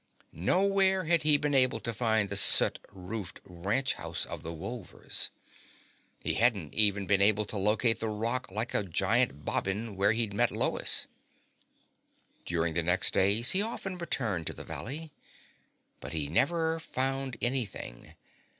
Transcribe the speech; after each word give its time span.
Nowhere 0.33 1.03
had 1.03 1.21
he 1.21 1.37
been 1.37 1.53
able 1.53 1.79
to 1.81 1.93
find 1.93 2.27
the 2.27 2.35
soot 2.35 2.79
roofed 2.89 3.39
ranch 3.45 3.93
house 3.93 4.25
of 4.25 4.41
the 4.41 4.51
Wolvers. 4.51 5.29
He 6.23 6.33
hadn't 6.33 6.73
even 6.73 7.05
been 7.05 7.21
able 7.21 7.45
to 7.45 7.57
locate 7.59 7.99
the 7.99 8.09
rock 8.09 8.49
like 8.49 8.73
a 8.73 8.81
giant 8.81 9.45
bobbin 9.45 9.95
where 9.95 10.13
he'd 10.13 10.33
met 10.33 10.49
Lois. 10.49 11.05
During 12.47 12.73
the 12.73 12.81
next 12.81 13.13
days 13.13 13.51
he 13.51 13.61
often 13.61 13.99
returned 13.99 14.47
to 14.47 14.53
the 14.53 14.63
valley. 14.63 15.11
But 15.99 16.13
he 16.13 16.27
never 16.27 16.79
found 16.79 17.37
anything. 17.39 18.15